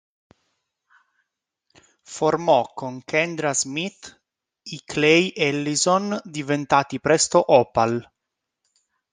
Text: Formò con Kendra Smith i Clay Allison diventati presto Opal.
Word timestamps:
Formò 2.01 2.73
con 2.73 3.03
Kendra 3.05 3.53
Smith 3.53 4.19
i 4.63 4.81
Clay 4.83 5.31
Allison 5.37 6.19
diventati 6.23 6.99
presto 6.99 7.51
Opal. 7.51 8.09